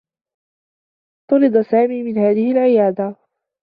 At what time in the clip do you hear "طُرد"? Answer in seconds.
1.31-1.61